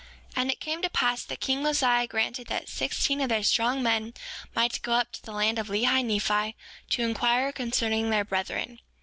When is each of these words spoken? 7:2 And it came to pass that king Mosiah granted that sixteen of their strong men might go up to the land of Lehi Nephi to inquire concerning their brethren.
7:2 0.33 0.41
And 0.41 0.49
it 0.49 0.59
came 0.59 0.81
to 0.81 0.89
pass 0.89 1.23
that 1.23 1.39
king 1.41 1.61
Mosiah 1.61 2.07
granted 2.07 2.47
that 2.47 2.67
sixteen 2.67 3.21
of 3.21 3.29
their 3.29 3.43
strong 3.43 3.83
men 3.83 4.15
might 4.55 4.81
go 4.81 4.93
up 4.93 5.11
to 5.11 5.21
the 5.23 5.31
land 5.31 5.59
of 5.59 5.67
Lehi 5.67 6.03
Nephi 6.03 6.55
to 6.89 7.03
inquire 7.03 7.51
concerning 7.51 8.09
their 8.09 8.25
brethren. 8.25 8.79